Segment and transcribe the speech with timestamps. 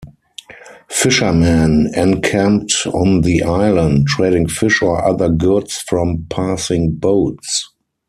[0.89, 7.71] Fishermen encamped on the island, trading fish for other goods from passing boats.